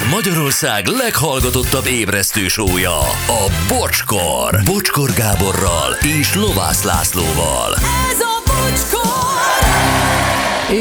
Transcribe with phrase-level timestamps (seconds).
[0.00, 4.60] Ez Magyarország leghallgatottabb ébresztő sója, a Bocskor.
[4.64, 7.74] Bocskor Gáborral és Lovász Lászlóval.
[8.10, 9.68] Ez a bocskor!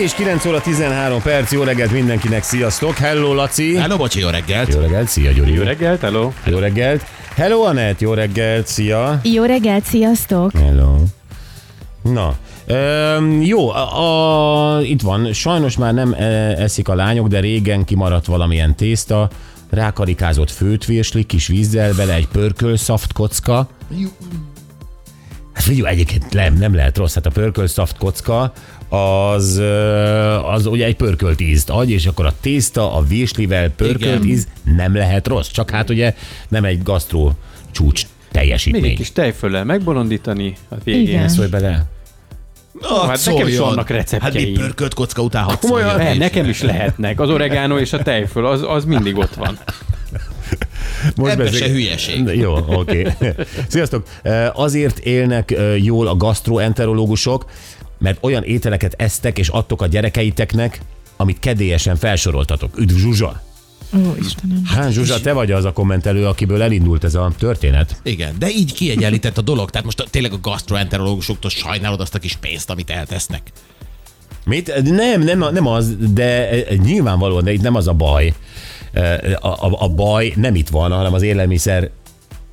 [0.04, 2.96] És 9 óra 13 perc, jó reggelt mindenkinek, sziasztok!
[2.96, 3.76] Hello, Laci!
[3.76, 4.74] Hello, bocsi, jó reggelt!
[4.74, 5.54] Jó reggelt, szia Gyuri!
[5.54, 6.32] Jó reggelt, hello!
[6.46, 7.06] Jó reggelt!
[7.36, 9.20] Hello, Anett, jó reggelt, szia!
[9.24, 10.52] Jó reggelt, sziasztok!
[10.52, 10.96] Hello!
[12.02, 12.36] Na,
[12.72, 17.86] Öm, jó, a, a, itt van, sajnos már nem e, eszik a lányok, de régen
[17.86, 19.30] kimaradt valamilyen tészta,
[19.70, 23.68] rákarikázott főtvirsli, kis vízzel, bele egy pörkölszaft kocka.
[25.54, 28.54] Hát figyelj, egyébként nem, nem lehet rossz, hát a pörkölszaft kocka
[28.90, 29.62] az,
[30.54, 34.36] az ugye egy pörkölt ízt ad, és akkor a tészta a virslivel pörkölt Igen.
[34.36, 36.16] íz nem lehet rossz, csak hát ugye
[36.50, 37.34] nem egy gasztró
[37.72, 38.84] csúcs Még teljesítmény.
[38.92, 41.02] egy kis tejföllel megbonondítani a végén.
[41.02, 41.30] Igen.
[41.30, 41.86] Szólj bele.
[42.82, 44.22] Oh, hát nekem is vannak receptjeim.
[44.22, 46.08] Hát mi pörkölt kocka után hat Komolyan, szóljon.
[46.08, 47.20] ne, nekem is lehetnek.
[47.20, 49.58] Az oregano és a tejföl, az, az mindig ott van.
[51.16, 52.26] Most Ebben beszél- se hülyeség.
[52.28, 53.08] Jó, oké.
[53.68, 54.08] Sziasztok!
[54.54, 57.46] Azért élnek jól a gastroenterológusok,
[57.98, 60.82] mert olyan ételeket esztek és adtok a gyerekeiteknek,
[61.18, 62.80] amit kedélyesen felsoroltatok.
[62.80, 63.42] Üdv Zsuzsa!
[63.98, 64.62] Ó, Istenem.
[64.66, 68.00] Hát Zsuzsa, te vagy az a kommentelő, akiből elindult ez a történet.
[68.04, 69.70] Igen, de így kiegyenlített a dolog.
[69.70, 73.42] Tehát most tényleg a gastroenterológusoktól sajnálod azt a kis pénzt, amit eltesznek.
[74.46, 74.82] Mit?
[74.84, 78.34] Nem, nem, nem az, de eh, nyilvánvalóan, de itt nem az a baj.
[78.92, 81.90] Eh, A, a, a baj nem itt van, hanem az élelmiszer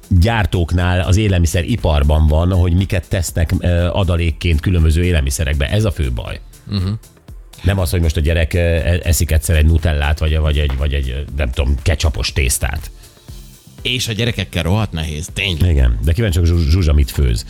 [0.09, 3.55] gyártóknál, az élelmiszeriparban van, hogy miket tesznek
[3.92, 5.69] adalékként különböző élelmiszerekbe.
[5.70, 6.41] Ez a fő baj.
[6.70, 6.91] Uh-huh.
[7.62, 10.92] Nem az, hogy most a gyerek eh, eszik egyszer egy nutellát, vagy, vagy egy, vagy
[10.92, 12.90] egy, nem tudom, ketchupos tésztát.
[13.82, 15.28] És a gyerekekkel rohadt nehéz.
[15.32, 15.70] Tényleg.
[15.70, 17.46] Igen, de kíváncsi vagyok, Zsuzs- Zsuzsa mit főz.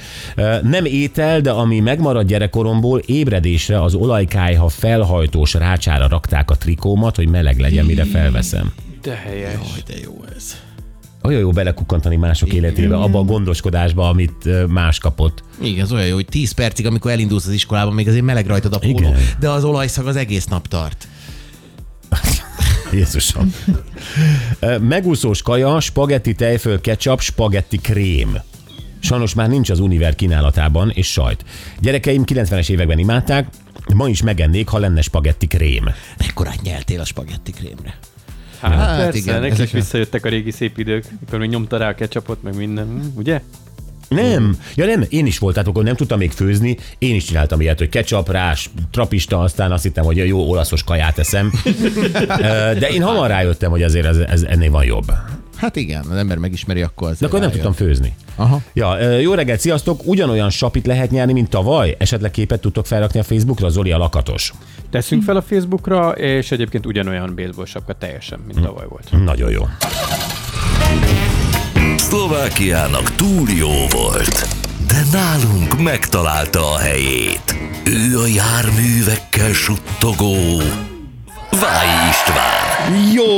[0.63, 7.29] Nem étel, de ami megmarad gyerekkoromból, ébredésre az olajkájha felhajtós rácsára rakták a trikómat, hogy
[7.29, 8.73] meleg legyen, mire felveszem.
[9.03, 9.53] De helyes.
[9.53, 10.57] Jaj, de jó ez.
[11.27, 15.43] Olyan jó belekukkantani mások életébe, abba a gondoskodásba, amit más kapott.
[15.61, 18.73] Igen, ez olyan jó, hogy 10 percig, amikor elindulsz az iskolában, még azért meleg rajtad
[18.75, 19.17] a póló, Igen.
[19.41, 21.09] de az olajszag az egész nap tart.
[22.93, 23.55] Jézusom.
[24.81, 28.39] Megúszós kaja, spagetti tejföl, ketchup, spagetti krém.
[28.99, 31.45] Sajnos már nincs az Univer kínálatában, és sajt.
[31.81, 33.49] Gyerekeim 90-es években imádták,
[33.95, 35.91] ma is megennék, ha lenne spagetti krém.
[36.19, 37.99] Mekkorát nyeltél a spagetti krémre?
[38.71, 41.77] Hát, Hát persze, igen, neki is ezek visszajöttek a régi szép idők, mikor még nyomta
[41.77, 43.41] rá a ketchupot, meg minden, ugye?
[44.09, 47.79] Nem, ja nem, én is voltam, akkor nem tudtam még főzni, én is csináltam ilyet,
[47.79, 51.53] hogy ketchup, rás, trapista, aztán azt hittem, hogy jó olaszos kaját eszem.
[52.81, 55.13] De én hamar rájöttem, hogy azért ez, ez ennél van jobb.
[55.57, 57.19] Hát igen, az ember megismeri, akkor az.
[57.19, 58.15] De akkor nem tudtam főzni.
[58.37, 58.61] Aha.
[58.73, 60.01] Ja, jó reggelt, sziasztok!
[60.05, 61.97] Ugyanolyan sapit lehet nyerni, mint tavaly?
[61.99, 64.53] Esetleg képet tudtok felrakni a Facebookra, Zoli a lakatos.
[64.91, 69.25] Teszünk fel a Facebookra, és egyébként ugyanolyan baseball sapka teljesen, mint tavaly volt.
[69.25, 69.63] Nagyon jó.
[71.97, 74.49] Szlovákiának túl jó volt,
[74.89, 77.57] de nálunk megtalálta a helyét.
[77.85, 80.35] Ő a járművekkel suttogó
[81.61, 82.95] Váj István.
[83.15, 83.36] Jó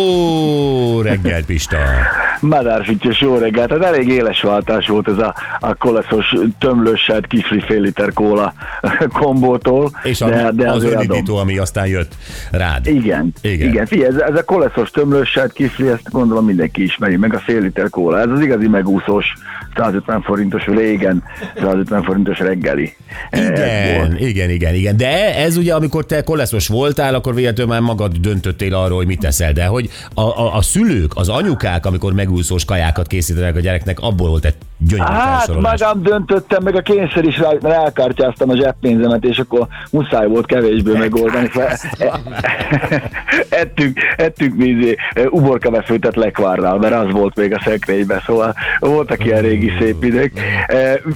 [1.11, 2.28] reggelt, Pista!
[2.41, 3.71] Madárfütyös jó reggelt.
[3.71, 8.53] Hát elég éles váltás volt ez a, a koleszos tömlősselt kifli fél liter kóla
[9.21, 9.91] kombótól.
[10.03, 12.13] És a, de, de az önindító, ami aztán jött
[12.51, 12.87] rád.
[12.87, 13.69] Igen, Igen.
[13.69, 13.87] igen.
[13.87, 17.91] Figyelj, ez, ez a koleszos tömlősselt kifli, ezt gondolom mindenki ismeri, meg a fél liter
[17.91, 18.21] kóla.
[18.21, 19.33] Ez az igazi megúszós
[19.77, 21.23] 150 forintos, régen
[21.57, 22.97] 150 forintos reggeli.
[23.33, 24.97] Igen, igen, igen, igen.
[24.97, 29.21] De ez ugye, amikor te koleszos voltál, akkor véletlenül már magad döntöttél arról, hogy mit
[29.21, 29.53] teszel.
[29.53, 34.29] De hogy a, a, a szülők, az anyukák, amikor megúszós kajákat készítenek a gyereknek, abból
[34.29, 39.39] volt egy gyönyörű Hát magam döntöttem, meg a kényszer is rá, rákártyáztam a zseppénzemet, és
[39.39, 41.51] akkor muszáj volt kevésbé megoldani.
[43.49, 44.95] Ettünk, ettünk mi
[45.31, 50.41] uborkabefőtet lekvárnál, mert az volt még a szekrényben, szóval voltak ilyen régi szép idők.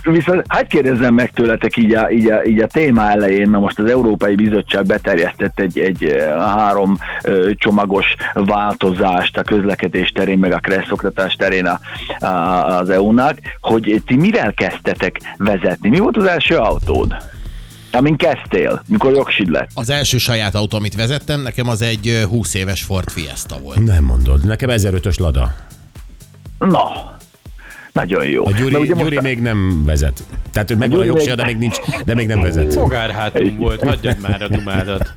[0.02, 3.78] Viszont hát kérdezzem meg tőletek így a, így, a, így a téma elején, na most
[3.78, 6.98] az Európai Bizottság beterjesztett egy, egy három
[7.54, 10.58] csomagos változást a közlekedés terén, meg a
[11.02, 11.80] kresszoktatás terén a,
[12.26, 15.88] a, az EU-nak, hogy ti mivel kezdtetek vezetni?
[15.88, 17.14] Mi volt az első autód?
[17.92, 19.70] Amin kezdtél, mikor jogsid lett.
[19.74, 23.84] Az első saját autó, amit vezettem, nekem az egy ö, 20 éves Ford Fiesta volt.
[23.84, 25.54] Nem mondod, nekem 1005-ös Lada.
[26.58, 27.16] Na,
[27.92, 28.46] nagyon jó.
[28.46, 30.22] A Gyuri, ugye Gyuri most- még nem vezet.
[30.52, 32.72] Tehát ő megvan a Gyuri jogsia, még- de még, nincs, de még nem vezet.
[32.74, 35.14] Fogárhátunk volt, hagyjad már a dumádat.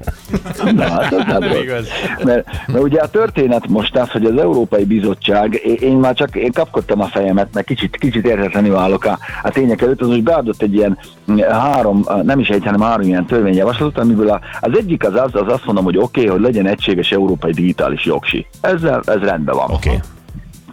[0.74, 1.62] Na, hát az nem Nem rossz.
[1.62, 1.88] igaz.
[2.24, 6.52] Mert, mert ugye a történet most az, hogy az Európai Bizottság, én- már csak én
[6.52, 10.62] kapkodtam a fejemet, mert kicsit, kicsit értetlenül állok a, a tények előtt, az most beadott
[10.62, 10.98] egy ilyen
[11.32, 15.36] mm, három, nem is egy, hanem három ilyen törvényjavaslatot, amiből a, az egyik az az,
[15.36, 18.46] az azt mondom, hogy oké, okay, hogy legyen egységes európai digitális jogsi.
[18.62, 19.72] Ezzel ez rendben van.
[19.72, 20.00] Oké.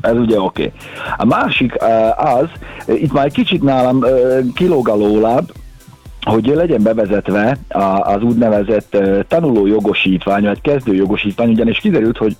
[0.02, 0.62] Ez ugye oké.
[0.62, 0.72] Okay.
[1.16, 2.48] A másik eh, az,
[2.86, 4.10] eh, itt már kicsit nálam eh,
[4.54, 5.50] kilóg a lóláb,
[6.22, 7.58] hogy legyen bevezetve
[8.02, 12.36] az úgynevezett eh, tanuló jogosítvány, vagy kezdő jogosítvány, ugyanis kiderült, hogy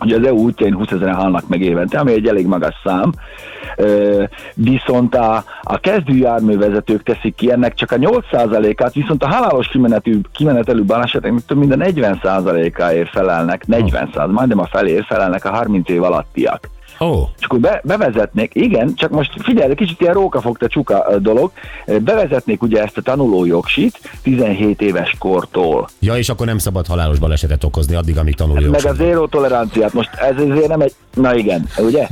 [0.00, 3.12] hogy az EU útjain 20 ezeren halnak meg évente, ami egy elég magas szám,
[4.54, 10.20] viszont a, a kezdő járművezetők teszik ki ennek csak a 8%-át, viszont a halálos kimenetű,
[10.32, 16.02] kimenetelű baleseteknek több mint a 40%-áért felelnek, 40% majdnem a feléért felelnek a 30 év
[16.02, 16.68] alattiak.
[17.00, 21.52] Ó, És akkor be, bevezetnék, igen, csak most figyelj, kicsit ilyen rókafogta csuka dolog,
[21.86, 25.88] bevezetnék ugye ezt a tanuló jogsit 17 éves kortól.
[25.98, 28.70] ja, és akkor nem szabad halálos balesetet okozni addig, amíg tanulja.
[28.70, 32.06] Meg a zéró toleranciát, most ez azért nem egy, na igen, ugye?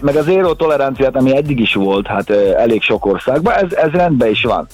[0.00, 4.30] Meg a zéró toleranciát, ami eddig is volt, hát elég sok országban, ez, ez rendben
[4.30, 4.66] is van.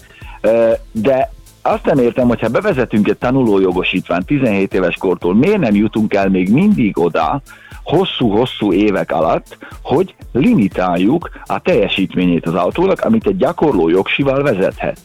[0.93, 1.33] De
[1.63, 6.53] azt nem értem, hogyha bevezetünk egy tanulójogosítványt 17 éves kortól, miért nem jutunk el még
[6.53, 7.43] mindig oda,
[7.89, 15.01] hosszú-hosszú évek alatt, hogy limitáljuk a teljesítményét az autónak, amit egy gyakorló jogsival vezethetsz.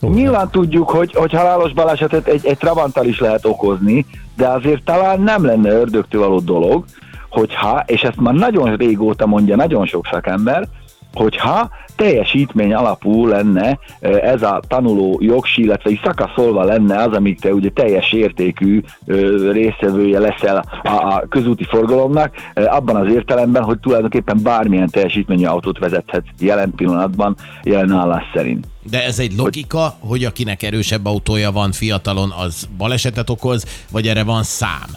[0.00, 4.06] Nyilván tudjuk, hogy, hogy halálos balesetet egy, egy Trabanttal is lehet okozni,
[4.36, 6.84] de azért talán nem lenne ördögtől való dolog,
[7.28, 10.68] hogyha, és ezt már nagyon régóta mondja nagyon sok szakember,
[11.14, 17.70] hogyha teljesítmény alapú lenne ez a tanuló jogsi, illetve szakaszolva lenne az, amíg te ugye
[17.70, 25.44] teljes értékű ö, résztvevője leszel a, közúti forgalomnak, abban az értelemben, hogy tulajdonképpen bármilyen teljesítményű
[25.44, 28.66] autót vezethet jelen pillanatban, jelen állás szerint.
[28.90, 34.24] De ez egy logika, hogy akinek erősebb autója van fiatalon, az balesetet okoz, vagy erre
[34.24, 34.88] van szám?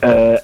[0.00, 0.34] Ö,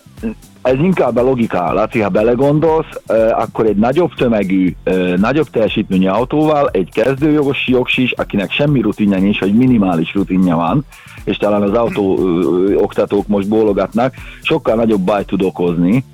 [0.64, 3.00] Ez inkább a logika, Laci, ha belegondolsz,
[3.32, 4.75] akkor egy nagyobb tömegű,
[5.16, 10.84] nagyobb teljesítményű autóval egy kezdőjogos jogsis, akinek semmi rutinja nincs, vagy minimális rutinja van,
[11.25, 12.19] és talán az autó
[12.76, 16.05] oktatók most bólogatnak, sokkal nagyobb baj tud okozni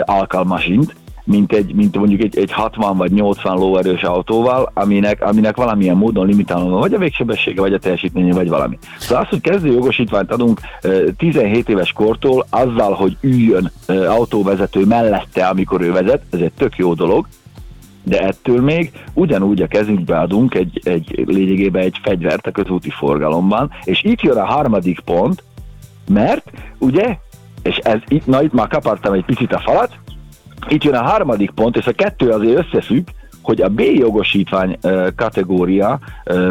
[0.00, 5.96] alkalmasint, mint, egy, mint mondjuk egy, egy 60 vagy 80 lóerős autóval, aminek, aminek valamilyen
[5.96, 8.78] módon limitálva van, vagy a végsebessége, vagy a teljesítménye, vagy valami.
[8.98, 15.46] Szóval az, hogy kezdő jogosítványt adunk ö, 17 éves kortól azzal, hogy üljön autóvezető mellette,
[15.46, 17.26] amikor ő vezet, ez egy tök jó dolog,
[18.02, 23.70] de ettől még ugyanúgy a kezünkbe adunk egy, egy lényegében egy fegyvert a közúti forgalomban,
[23.84, 25.42] és itt jön a harmadik pont,
[26.08, 27.18] mert ugye,
[27.62, 29.98] és ez itt, na itt már kapartam egy picit a falat,
[30.68, 33.06] itt jön a harmadik pont, és a kettő azért összefügg,
[33.42, 35.98] hogy a B jogosítvány ö, kategória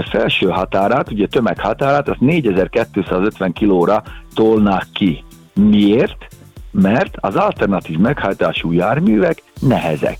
[0.10, 4.04] felső határát, ugye tömeghatárát, azt 4250 kilóra
[4.34, 5.24] tolnák ki.
[5.54, 6.28] Miért?
[6.72, 10.18] Mert az alternatív meghajtású járművek nehezek.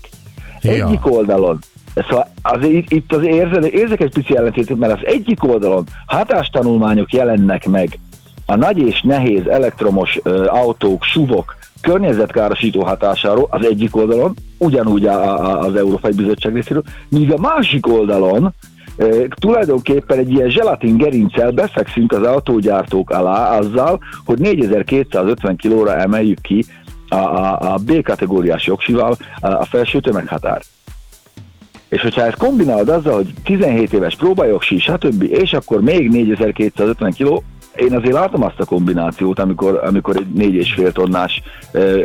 [0.60, 0.70] Ja.
[0.70, 1.58] Egyik oldalon
[1.94, 7.68] Szóval itt, itt az érzek, érzek egy pici ellentétet, mert az egyik oldalon hatástanulmányok jelennek
[7.68, 7.98] meg
[8.46, 15.58] a nagy és nehéz elektromos ö, autók, suvok környezetkárosító hatásáról az egyik oldalon, ugyanúgy a,
[15.58, 18.54] az Európai Bizottság részéről, míg a másik oldalon
[18.96, 26.40] e, tulajdonképpen egy ilyen zselatin gerincsel befekszünk az autógyártók alá azzal, hogy 4250 kilóra emeljük
[26.40, 26.64] ki
[27.08, 30.62] a, a, a B kategóriás jogsival a, a felső tömeghatár.
[31.88, 37.42] És hogyha ezt kombinálod azzal, hogy 17 éves próbajogsi, stb., és akkor még 4250 kiló,
[37.76, 41.42] én azért látom azt a kombinációt, amikor, amikor egy négy és fél tonnás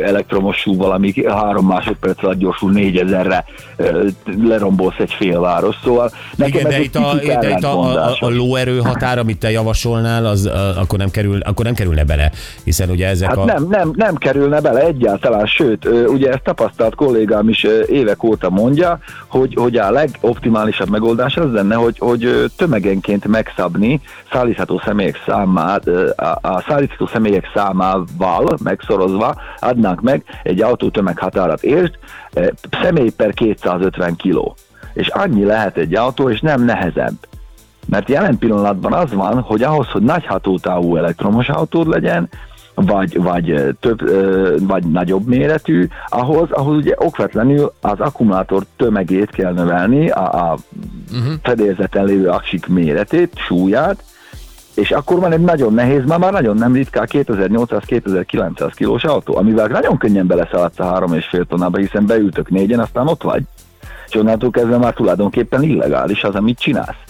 [0.04, 3.44] elektromos súval, ami három másodperc alatt gyorsul 4000-re
[3.76, 4.06] ö,
[4.42, 5.76] lerombolsz egy félváros.
[5.84, 9.38] Szóval nekem Igen, ez de itt a, de itt a, a, a lóerő határ, amit
[9.38, 12.30] te javasolnál, az a, akkor, nem kerül, akkor nem kerülne bele,
[12.64, 13.44] hiszen ugye ezek Hát a...
[13.44, 18.98] nem, nem, nem kerülne bele egyáltalán, sőt, ugye ezt tapasztalt kollégám is évek óta mondja,
[19.26, 24.00] hogy, hogy a legoptimálisabb megoldás az lenne, hogy, hogy tömegenként megszabni
[24.32, 31.62] szállítható személyek számát, ö, a, szállítható személyek számával megszorozva adnánk meg egy autó tömeghatárat.
[31.62, 31.98] Értsd,
[32.82, 34.56] személy per 250 kiló.
[34.92, 37.14] És annyi lehet egy autó, és nem nehezebb.
[37.86, 42.28] Mert jelen pillanatban az van, hogy ahhoz, hogy nagy hatótávú elektromos autód legyen,
[42.74, 44.00] vagy, vagy, több,
[44.66, 50.56] vagy nagyobb méretű, ahhoz, ahhoz ugye okvetlenül az akkumulátor tömegét kell növelni, a, a
[51.12, 51.32] uh-huh.
[51.42, 54.04] fedélzeten lévő aksik méretét, súlyát,
[54.74, 59.66] és akkor van egy nagyon nehéz, már, már nagyon nem ritkán 2800-2900 kilós autó, amivel
[59.66, 63.42] nagyon könnyen beleszaladsz a 3,5 tonnába, hiszen beültök négyen, aztán ott vagy.
[64.08, 67.09] És onnantól kezdve már tulajdonképpen illegális az, amit csinálsz.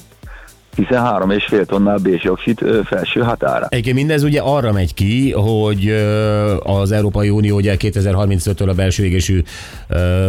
[0.77, 3.67] Hiszen három és fél tonnál bésjogsit ö, felső határa.
[3.69, 5.95] Egyébként mindez ugye arra megy ki, hogy
[6.63, 9.43] az Európai Unió ugye 2035-től a belső égésű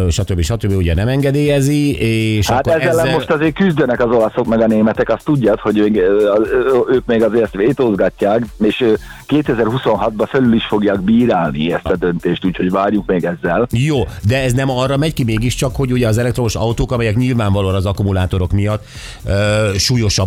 [0.08, 0.40] stb.
[0.40, 0.72] stb.
[0.76, 4.66] ugye nem engedélyezi, és Hát akkor ezzel, ezzel most azért küzdenek az olaszok meg a
[4.66, 8.92] németek, azt tudjad, hogy ők, még azért ezt vétózgatják, és ö,
[9.28, 13.66] 2026-ban felül is fogják bírálni ezt a döntést, úgyhogy várjuk még ezzel.
[13.70, 13.96] Jó,
[14.28, 17.86] de ez nem arra megy ki mégiscsak, hogy ugye az elektromos autók, amelyek nyilvánvalóan az
[17.86, 18.84] akkumulátorok miatt
[19.24, 19.70] ö,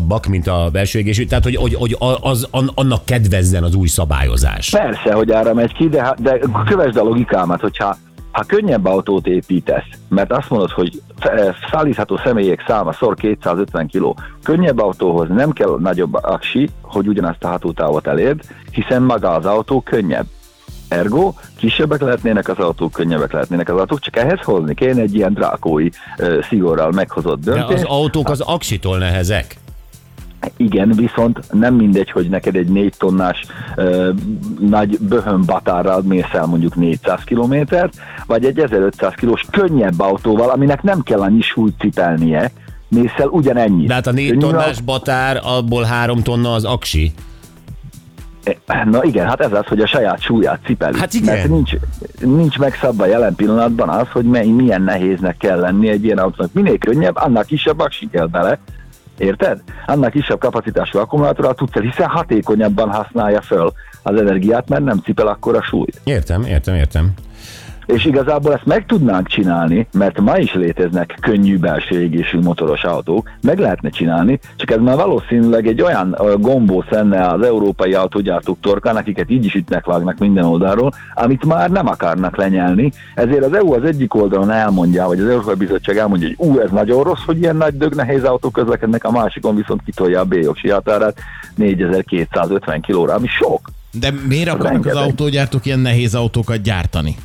[0.06, 3.88] súlyosabbak, mint a belső égésű, tehát hogy, hogy, hogy az, an, annak kedvezzen az új
[3.88, 4.70] szabályozás.
[4.70, 7.98] Persze, hogy arra megy ki, de, de kövesd a logikámat, hogyha
[8.32, 14.14] ha könnyebb autót építesz, mert azt mondod, hogy fe- szállítható személyek száma szor 250 kg,
[14.44, 19.82] könnyebb autóhoz nem kell nagyobb aksi, hogy ugyanazt a hatótávot elérd, hiszen maga az autó
[19.82, 20.26] könnyebb.
[20.88, 25.34] Ergo, kisebbek lehetnének az autók, könnyebbek lehetnének az autók, csak ehhez hozni kéne egy ilyen
[25.34, 27.84] drákói ö, szigorral meghozott De döntést.
[27.84, 29.56] az autók az aksitól nehezek.
[30.58, 33.46] Igen, viszont nem mindegy, hogy neked egy 4 tonnás
[33.76, 34.12] ö,
[34.60, 37.94] nagy böhön batárral mész el mondjuk 400 kilométert,
[38.26, 42.52] vagy egy 1500 kilós könnyebb autóval, aminek nem kell annyi súlyt cipelnie,
[42.88, 43.88] mész el ugyanennyit.
[43.88, 47.14] De hát a négy tonnás batár, abból három tonna az aksi.
[48.66, 51.00] autó- Na igen, hát ez az, hogy a saját súlyát cipeli.
[51.00, 51.36] Hát igen.
[51.36, 51.72] Mert nincs,
[52.22, 56.54] nincs megszabva jelen pillanatban az, hogy mely, milyen nehéznek kell lenni egy ilyen autónak.
[56.54, 58.60] Minél könnyebb, annál kisebb aksi kell bele,
[59.18, 59.62] Érted?
[59.86, 63.72] Annál kisebb kapacitású akkumulátorral tudsz el, hiszen hatékonyabban használja föl
[64.04, 66.02] az energiát, mert nem cipel akkora súlyt.
[66.04, 67.14] Értem, értem, értem.
[67.86, 73.30] És igazából ezt meg tudnánk csinálni, mert ma is léteznek könnyű belső égésű motoros autók,
[73.42, 78.96] meg lehetne csinálni, csak ez már valószínűleg egy olyan gombóc lenne az európai autógyártók torkán,
[78.96, 82.92] akiket így is ütnek vágnak minden oldalról, amit már nem akarnak lenyelni.
[83.16, 86.70] Ezért az EU az egyik oldalon elmondja, vagy az Európai Bizottság elmondja, hogy ú, ez
[86.72, 90.70] nagyon rossz, hogy ilyen nagy dög nehéz autók közlekednek, a másikon viszont kitolja a B-jogsi
[90.70, 91.18] határát
[91.56, 93.70] 4250 kilóra, ami sok.
[94.00, 95.04] De miért akarnak az Rengeteg.
[95.04, 97.16] autógyártók ilyen nehéz autókat gyártani?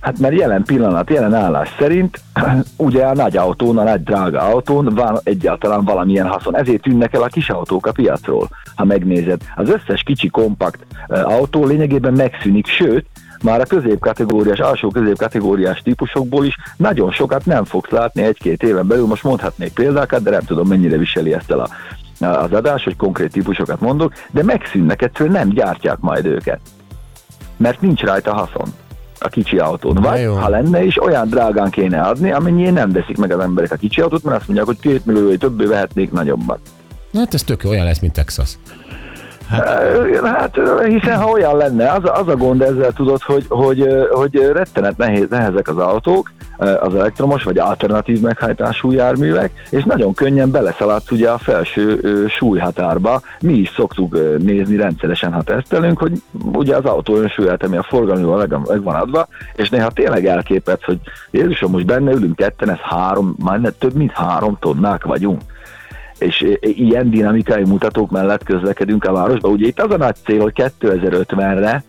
[0.00, 2.20] Hát mert jelen pillanat, jelen állás szerint
[2.76, 6.56] ugye a nagy autón, a nagy drága autón van egyáltalán valamilyen haszon.
[6.56, 9.40] Ezért tűnnek el a kis autók a piacról, ha megnézed.
[9.56, 13.06] Az összes kicsi kompakt autó lényegében megszűnik, sőt,
[13.42, 19.06] már a középkategóriás, alsó középkategóriás típusokból is nagyon sokat nem fogsz látni egy-két éven belül.
[19.06, 21.68] Most mondhatnék példákat, de nem tudom mennyire viseli ezt el a,
[22.24, 26.60] az adás, hogy konkrét típusokat mondok, de megszűnnek, egyszerűen nem gyártják majd őket.
[27.56, 28.68] Mert nincs rajta haszon
[29.20, 29.92] a kicsi autón.
[29.92, 30.34] Na Vagy jó.
[30.34, 34.00] ha lenne is, olyan drágán kéne adni, amennyiért nem veszik meg az emberek a kicsi
[34.00, 36.58] autót, mert azt mondják, hogy két millió többé vehetnék nagyobbat.
[37.14, 38.58] Hát ez tök jó, olyan lesz, mint Texas.
[40.24, 44.50] Hát ö, hiszen ha olyan lenne, az az a gond ezzel tudod, hogy, hogy, hogy
[44.52, 51.10] rettenet nehéz, nehezek az autók, az elektromos vagy alternatív meghajtású járművek, és nagyon könnyen beleszaladsz
[51.10, 53.20] ugye a felső súlyhatárba.
[53.40, 56.12] Mi is szoktuk nézni rendszeresen, ha tesztelünk, hogy
[56.52, 60.98] ugye az autó önsúlyát, ami a forgalomban meg, van adva, és néha tényleg elképet, hogy
[61.30, 65.40] Jézusom, most benne ülünk ketten, ez három, ne- több mint három tonnák vagyunk
[66.18, 69.48] és i- ilyen dinamikai mutatók mellett közlekedünk a városba.
[69.48, 71.82] Ugye itt az a nagy cél, hogy 2050-re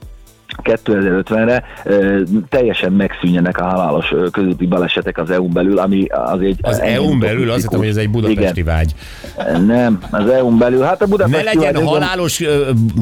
[0.63, 6.58] 2050-re ö, teljesen megszűnjenek a halálos közúti balesetek az EU-n belül, ami az egy...
[6.62, 8.94] Az EU-n belül azt hittem, hogy ez egy budapesti vágy.
[9.39, 10.82] Igen, nem, az EU-n belül.
[10.82, 12.44] Hát a Ne budapesti legyen vágy- halálos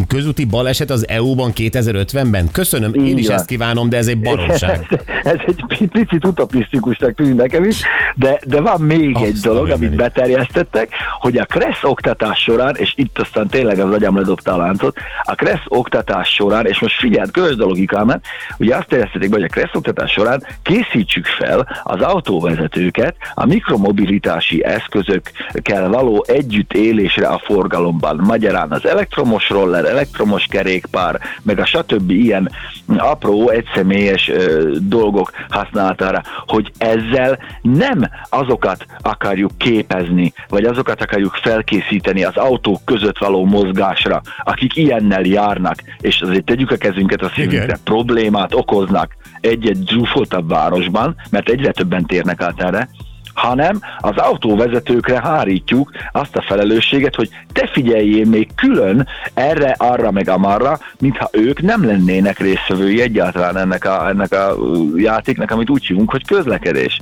[0.07, 2.51] közúti baleset az EU-ban 2050-ben?
[2.51, 3.35] Köszönöm, én Így is van.
[3.35, 4.87] ezt kívánom, de ez egy baromság.
[5.23, 7.81] ez egy pi- picit utopisztikusnak tűnik nekem is,
[8.15, 9.97] de, de van még Azt egy dolog, amit mindenit.
[10.13, 10.89] beterjesztettek,
[11.19, 15.35] hogy a Kressz oktatás során, és itt aztán tényleg az agyam ledobta a láncot, a
[15.35, 18.25] Kressz oktatás során, és most figyeld, kövesd a logikámat,
[18.57, 24.63] ugye azt terjesztették be, hogy a Kressz oktatás során készítsük fel az autóvezetőket a mikromobilitási
[24.63, 28.21] eszközökkel való együttélésre a forgalomban.
[28.23, 32.09] Magyarán az elektromos roller, elektromos kerékpár, meg a stb.
[32.09, 32.51] ilyen
[32.97, 42.23] apró, egyszemélyes ö, dolgok használatára, hogy ezzel nem azokat akarjuk képezni, vagy azokat akarjuk felkészíteni
[42.23, 47.63] az autók között való mozgásra, akik ilyennel járnak, és azért tegyük a kezünket a szívünkre,
[47.63, 47.79] Igen.
[47.83, 52.89] problémát okoznak egy-egy zsúfoltabb városban, mert egyre többen térnek át erre,
[53.37, 60.29] hanem az autóvezetőkre hárítjuk azt a felelősséget, hogy te figyeljél még külön erre, arra, meg
[60.29, 64.55] amarra, mintha ők nem lennének résztvevői egyáltalán ennek a, ennek a
[64.95, 66.99] játéknak, amit úgy hívunk, hogy közlekedés.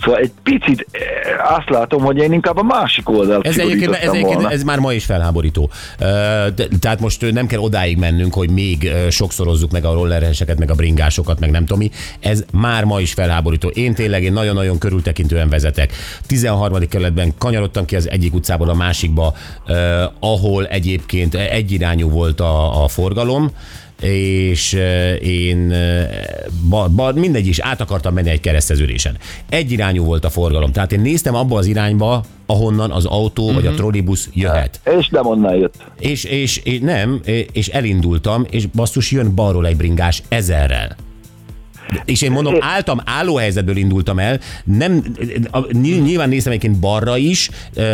[0.00, 0.86] Szóval egy picit
[1.56, 4.50] azt látom, hogy én inkább a másik oldalt Ez egyébként, ez, egyébként volna.
[4.50, 5.70] ez már ma is felháborító.
[6.80, 11.40] Tehát most nem kell odáig mennünk, hogy még sokszorozzuk meg a rollereseket, meg a bringásokat,
[11.40, 11.90] meg nem tudom mi.
[12.20, 13.68] Ez már ma is felháborító.
[13.68, 15.74] Én tényleg én nagyon-nagyon körültekintően vezetek.
[15.76, 15.92] Kerületek.
[16.26, 16.88] 13.
[16.88, 19.34] kerületben kanyarodtam ki az egyik utcából a másikba,
[19.66, 23.50] eh, ahol egyébként egyirányú volt a, a forgalom,
[24.00, 26.08] és eh, én eh,
[26.68, 29.16] ba, ba, mindegy is, át akartam menni egy kereszteződésen.
[29.48, 33.62] Egyirányú volt a forgalom, tehát én néztem abba az irányba, ahonnan az autó uh-huh.
[33.62, 34.80] vagy a trollibusz jöhet.
[34.98, 35.74] És nem onnan jött.
[35.98, 37.20] És, és, és nem,
[37.52, 40.96] és elindultam, és basszus jön balról egy bringás ezerrel.
[42.04, 45.02] És én mondom, álltam, álló helyzetből indultam el, nem,
[45.82, 47.50] nyilván néztem egyébként balra is,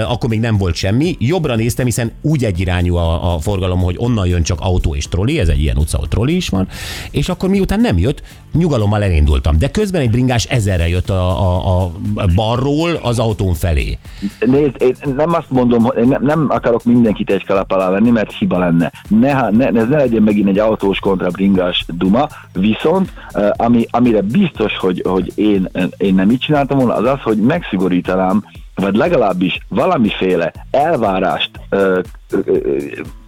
[0.08, 4.26] akkor még nem volt semmi, jobbra néztem, hiszen úgy egyirányú a, a forgalom, hogy onnan
[4.26, 6.68] jön csak autó és troli, ez egy ilyen utca, ahol troli is van,
[7.10, 8.22] és akkor miután nem jött,
[8.52, 9.58] nyugalommal elindultam.
[9.58, 11.82] De közben egy bringás ezerre jött a, a,
[12.14, 13.98] a balról az autón felé.
[14.40, 18.32] Nézd, én nem azt mondom, hogy nem, nem akarok mindenkit egy kalap alá venni, mert
[18.32, 18.92] hiba lenne.
[19.08, 23.50] Ne, ne, ez ne legyen megint egy autós kontra bringás duma, viszont eh,
[23.90, 28.44] ami, amire biztos, hogy, hogy én, én nem így csináltam volna, az az, hogy megszigorítanám,
[28.74, 32.00] vagy legalábbis valamiféle elvárást ö,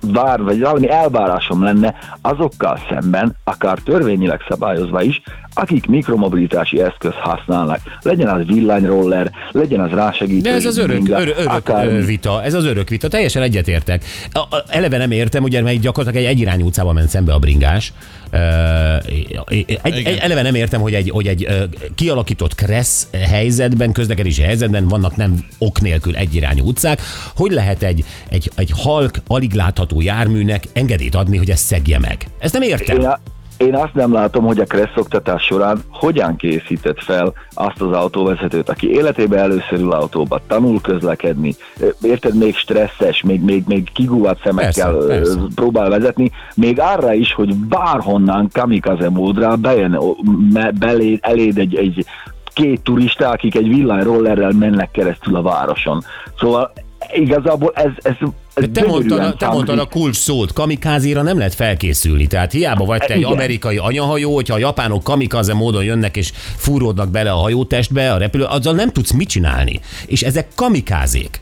[0.01, 5.23] vár, vagy valami elvárásom lenne azokkal szemben, akár törvényileg szabályozva is,
[5.55, 7.79] akik mikromobilitási eszköz használnak.
[8.03, 10.41] Legyen az villanyroller, legyen az rásegítő.
[10.41, 11.37] De ez az örök, bringa, örök,
[11.69, 14.05] örök vita, ez az örök vita, teljesen egyetértek.
[14.33, 17.93] A- a- Eleve nem értem, ugye, mert gyakorlatilag egy egyirányú utcában ment szembe a bringás.
[19.49, 21.49] Egy, egy, eleve nem értem, hogy egy, hogy egy
[21.95, 27.01] kialakított kressz helyzetben, közlekedési helyzetben vannak nem ok nélkül egyirányú utcák.
[27.37, 32.27] Hogy lehet egy, egy, egy halk, alig látható járműnek engedélyt adni, hogy ezt szegje meg?
[32.39, 32.99] Ezt nem értem.
[32.99, 33.19] Én, a,
[33.57, 38.69] én azt nem látom, hogy a kressz oktatás során hogyan készített fel azt az autóvezetőt,
[38.69, 41.55] aki életében először ül autóba, tanul közlekedni,
[42.03, 45.39] érted, még stresszes, még, még, még kigúvat szemekkel Persze, persze.
[45.55, 49.99] próbál vezetni, még arra is, hogy bárhonnan kamikaze módra bejön
[50.79, 52.05] belé, eléd egy, egy
[52.53, 56.05] két turista, akik egy villanyrollerrel mennek keresztül a városon.
[56.39, 56.73] Szóval
[57.13, 61.39] igazából ez, ez, ez De te mondtad, a, te mondtad a kulcs szót, kamikázira nem
[61.39, 62.27] lehet felkészülni.
[62.27, 63.31] Tehát hiába vagy te egy Igen.
[63.31, 68.45] amerikai anyahajó, hogyha a japánok kamikaze módon jönnek és fúródnak bele a hajótestbe, a repülő,
[68.45, 69.81] azzal nem tudsz mit csinálni.
[70.07, 71.41] És ezek kamikázék.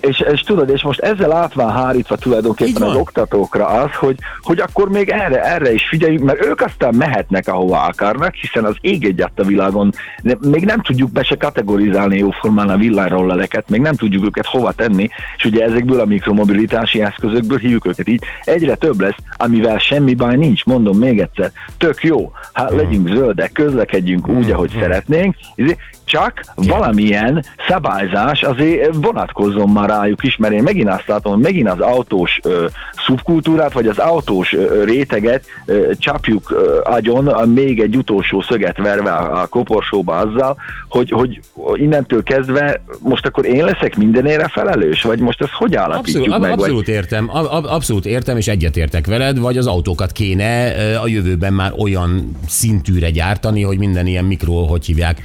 [0.00, 4.60] És, és tudod, és most ezzel át van hárítva tulajdonképpen az oktatókra az, hogy, hogy
[4.60, 9.04] akkor még erre, erre is figyeljünk, mert ők aztán mehetnek ahova akarnak, hiszen az ég
[9.04, 13.94] egyet a világon, de még nem tudjuk be se kategorizálni jóformán a villányrollereket, még nem
[13.94, 19.00] tudjuk őket hova tenni, és ugye ezekből a mikromobilitási eszközökből hívjuk őket így, egyre több
[19.00, 24.50] lesz, amivel semmi baj nincs, mondom még egyszer, tök jó, hát legyünk zöldek, közlekedjünk úgy,
[24.50, 31.06] ahogy szeretnénk, izé, csak valamilyen szabályzás azért vonatkozzon már rájuk is, mert én megint azt
[31.06, 32.66] látom, hogy megint az autós ö,
[33.06, 38.76] szubkultúrát, vagy az autós ö, réteget ö, csapjuk ö, agyon, a még egy utolsó szöget
[38.76, 40.56] verve a, a koporsóba azzal,
[40.88, 41.40] hogy, hogy
[41.74, 46.50] innentől kezdve most akkor én leszek mindenére felelős, vagy most ezt hogy állapítjuk Abszolút, meg?
[46.50, 51.06] vagy- abszolút értem, ab- ab- abszolút értem, és egyetértek veled, vagy az autókat kéne a
[51.08, 55.20] jövőben már olyan szintűre gyártani, hogy minden ilyen mikro, hogy hívják,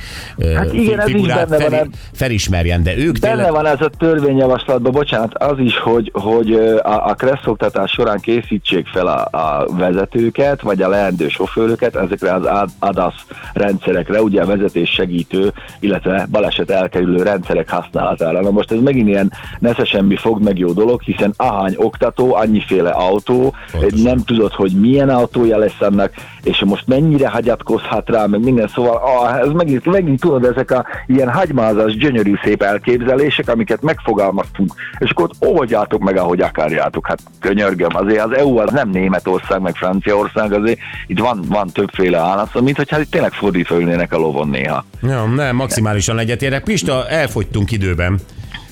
[0.55, 3.51] Hát igen, ez is benne van fel, eb- felismerjen, de ők Benne tényleg...
[3.51, 6.53] van ez a törvényjavaslatban, bocsánat, az is, hogy, hogy
[6.83, 12.45] a, a kresszoktatás során készítsék fel a, a vezetőket, vagy a leendő sofőröket ezekre az
[12.45, 18.41] AD- ADAS rendszerekre, ugye a vezetés segítő, illetve baleset elkerülő rendszerek használatára.
[18.41, 22.89] Na most ez megint ilyen nesze semmi fog meg jó dolog, hiszen ahány oktató, annyiféle
[22.89, 24.01] autó, Pontosan.
[24.01, 28.95] nem tudod, hogy milyen autója lesz annak, és most mennyire hagyatkozhat rá, meg minden, szóval
[28.95, 35.09] ah, ez megint, megint tudod, ezek a ilyen hagymázas, gyönyörű szép elképzelések, amiket megfogalmaztunk, és
[35.09, 37.07] akkor ott oldjátok meg, ahogy akarjátok.
[37.07, 42.17] Hát könyörgöm, azért az EU az nem Németország, meg Franciaország, azért itt van, van többféle
[42.17, 44.85] állat, mint hogyha itt tényleg fordítva ülnének a lovon néha.
[45.01, 46.63] Ja, nem, maximálisan egyetértek.
[46.63, 48.19] Pista, elfogytunk időben.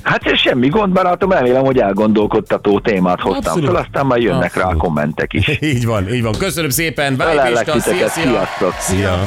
[0.01, 3.65] Hát ez semmi gond, barátom, remélem, hogy elgondolkodtató témát hoztam Abszolút.
[3.69, 4.83] fel, aztán majd jönnek rá a Abszolút.
[4.83, 5.59] kommentek is.
[5.73, 6.33] Így van, így van.
[6.37, 7.13] Köszönöm szépen.
[7.19, 7.79] Ölellek Pista.
[7.79, 8.23] Szia, szia.
[8.23, 8.73] sziasztok!
[8.79, 9.19] Szia.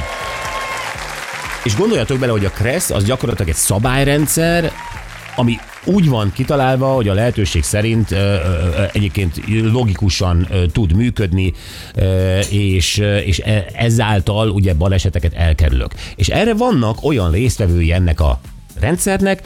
[1.64, 4.72] És gondoljatok bele, hogy a Kressz az gyakorlatilag egy szabályrendszer,
[5.36, 9.40] ami úgy van kitalálva, hogy a lehetőség szerint ö, ö, egyébként
[9.72, 11.52] logikusan ö, tud működni,
[11.94, 15.92] ö, és, ö, és e- ezáltal ugye baleseteket elkerülök.
[16.16, 18.40] És erre vannak olyan résztvevői ennek a
[18.80, 19.42] rendszernek,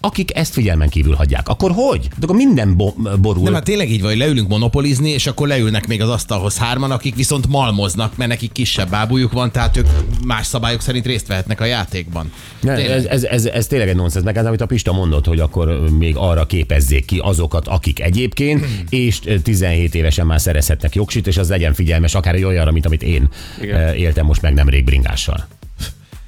[0.00, 1.48] akik ezt figyelmen kívül hagyják.
[1.48, 2.00] Akkor hogy?
[2.08, 3.42] De akkor minden bo- borul.
[3.42, 6.90] Nem, hát tényleg így van, hogy leülünk monopolizni, és akkor leülnek még az asztalhoz hárman,
[6.90, 9.86] akik viszont malmoznak, mert nekik kisebb bábújuk van, tehát ők
[10.24, 12.32] más szabályok szerint részt vehetnek a játékban.
[12.60, 15.40] Ne, ez, ez, ez, ez tényleg egy nonsens, meg ez, amit a Pista mondott, hogy
[15.40, 21.26] akkor még arra képezzék ki azokat, akik egyébként, és ö, 17 évesen már szerezhetnek jogsit,
[21.26, 23.28] és az legyen figyelmes, akár egy olyanra, mint amit én
[23.60, 23.80] Igen.
[23.88, 25.46] ö, éltem most meg nemrég bringással.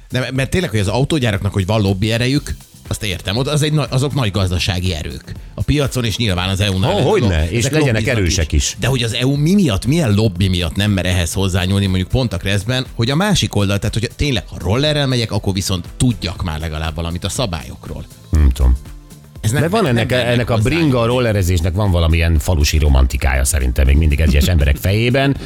[0.09, 2.55] De, mert tényleg, hogy az autógyáraknak, hogy van lobby erejük,
[2.87, 5.31] azt értem, ott az egy, azok nagy gazdasági erők.
[5.53, 6.91] A piacon és nyilván az EU-nál.
[6.91, 8.75] Ezek hogyne, lo- és legyenek erősek is.
[8.79, 12.33] De hogy az EU mi miatt, milyen lobby miatt nem mer ehhez hozzányúlni, mondjuk pont
[12.33, 16.43] a Kreszben, hogy a másik oldal, tehát hogy tényleg, ha rollerrel megyek, akkor viszont tudjak
[16.43, 18.05] már legalább valamit a szabályokról.
[18.29, 18.77] Nem tudom.
[19.41, 23.43] Ez nem, De van nem ennek, mernek ennek a bringa rollerezésnek van valamilyen falusi romantikája
[23.43, 25.37] szerintem még mindig egyes emberek fejében.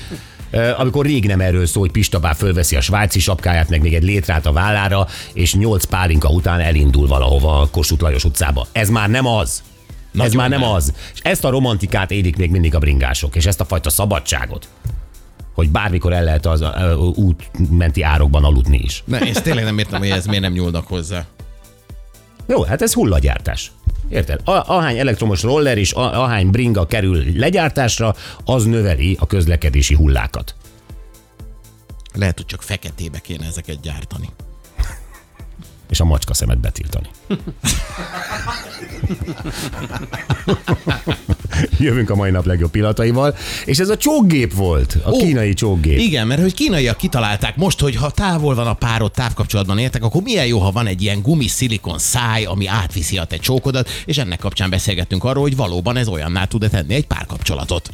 [0.78, 4.46] Amikor rég nem erről szól, hogy Pista fölveszi a svájci sapkáját, meg még egy létrát
[4.46, 8.68] a vállára, és nyolc pálinka után elindul valahova a Kossuth Lajos utcába.
[8.72, 9.62] Ez már nem az.
[10.14, 10.70] Ez Nagyon már nem nem.
[10.70, 10.94] az.
[11.14, 14.68] És ezt a romantikát élik még mindig a bringások, és ezt a fajta szabadságot,
[15.54, 16.64] hogy bármikor el lehet az
[17.16, 19.04] útmenti árokban aludni is.
[19.06, 21.26] Ne, és tényleg nem értem, hogy ez miért nem nyúlnak hozzá.
[22.48, 23.72] Jó, hát ez hullagyártás.
[24.10, 24.42] Érted?
[24.44, 28.16] A, ahány elektromos roller és a, ahány bringa kerül legyártásra,
[28.46, 30.56] az növeli a közlekedési hullákat.
[32.14, 34.30] Lehet, hogy csak feketébe kéne ezeket gyártani.
[35.98, 37.08] És a macska szemet betiltani.
[41.80, 46.00] Jövünk a mai nap legjobb pillanataival, és ez a csókgép volt, a Ó, kínai csókgép.
[46.00, 50.22] Igen, mert hogy kínaiak kitalálták most, hogy ha távol van a párod, távkapcsolatban értek, akkor
[50.22, 54.40] milyen jó, ha van egy ilyen gumis-szilikon száj, ami átviszi a te csókodat, és ennek
[54.40, 57.90] kapcsán beszélgettünk arról, hogy valóban ez olyanná tud-e tenni egy párkapcsolatot.